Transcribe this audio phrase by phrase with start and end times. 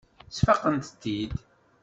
[0.35, 1.31] Sfaqent-t-id.